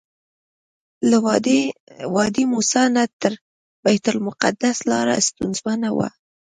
له 1.09 1.17
وادي 2.15 2.43
موسی 2.51 2.83
نه 2.95 3.03
تر 3.21 3.33
بیت 3.83 4.05
المقدسه 4.13 4.81
لاره 4.89 5.15
ستونزمنه 5.27 5.89
وه. 5.97 6.07